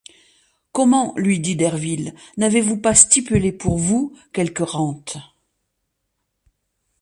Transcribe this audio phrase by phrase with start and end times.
[0.71, 5.17] Comment, lui dit Derville, n’avez-vous pas stipulé pour vous quelque rente?